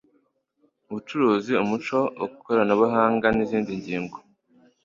[0.87, 4.17] ubucuruzi, umuco, ikoranabuhanga, nizindi ngingo